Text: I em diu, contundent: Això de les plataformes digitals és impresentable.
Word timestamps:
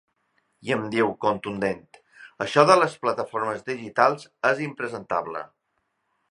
I 0.67 0.71
em 0.75 0.85
diu, 0.95 1.11
contundent: 1.25 1.83
Això 2.47 2.65
de 2.71 2.79
les 2.81 2.97
plataformes 3.05 3.63
digitals 3.69 4.27
és 4.53 4.67
impresentable. 4.71 5.47